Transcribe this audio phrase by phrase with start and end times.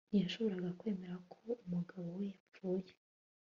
[0.09, 2.91] Ntiyashoboraga kwemera ko umugabo we yapfuye